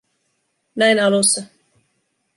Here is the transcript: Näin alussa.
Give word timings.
Näin 0.75 1.03
alussa. 1.03 1.43